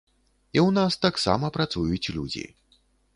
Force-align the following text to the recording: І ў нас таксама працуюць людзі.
І 0.55 0.59
ў 0.59 0.69
нас 0.77 0.95
таксама 1.05 1.51
працуюць 1.57 2.11
людзі. 2.17 2.43